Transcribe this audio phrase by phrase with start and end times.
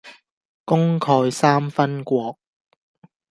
[0.65, 2.39] 功蓋三分國